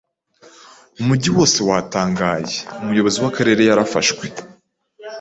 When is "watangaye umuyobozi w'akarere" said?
1.67-3.61